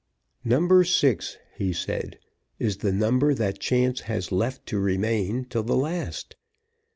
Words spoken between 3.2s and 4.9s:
that chance has left to